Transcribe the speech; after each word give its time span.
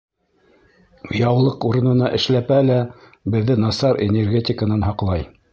Яулыҡ 1.17 1.67
урынына 1.69 2.09
эшләпә 2.21 2.59
лә 2.71 2.81
беҙҙе 3.37 3.61
насар 3.67 4.03
энергетиканан 4.11 4.91
һаҡлай. 4.91 5.33